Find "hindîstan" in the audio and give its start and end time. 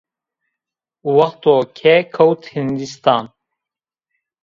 2.53-3.25